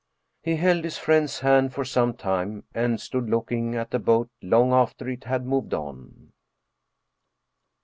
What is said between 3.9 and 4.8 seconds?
the boat long